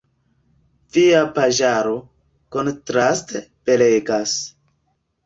Via 0.95 1.19
paĝaro, 1.35 1.91
kontraste, 2.55 3.43
belegas. 3.71 4.35